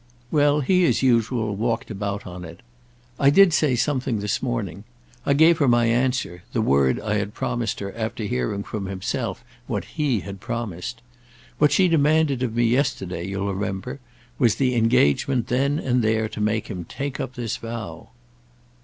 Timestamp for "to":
16.29-16.41